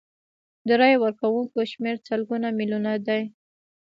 د 0.67 0.69
رایې 0.79 0.97
ورکوونکو 1.03 1.57
شمیر 1.71 1.95
سلګونه 2.07 2.47
میلیونه 2.59 2.91
دی. 3.07 3.21